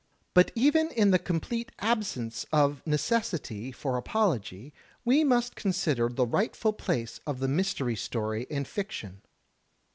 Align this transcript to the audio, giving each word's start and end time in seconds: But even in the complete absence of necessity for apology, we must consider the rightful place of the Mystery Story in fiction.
But 0.33 0.49
even 0.55 0.89
in 0.89 1.11
the 1.11 1.19
complete 1.19 1.71
absence 1.77 2.43
of 2.51 2.81
necessity 2.87 3.71
for 3.71 3.97
apology, 3.97 4.73
we 5.05 5.23
must 5.23 5.55
consider 5.55 6.09
the 6.09 6.25
rightful 6.25 6.73
place 6.73 7.19
of 7.27 7.37
the 7.39 7.47
Mystery 7.47 7.95
Story 7.95 8.47
in 8.49 8.65
fiction. 8.65 9.21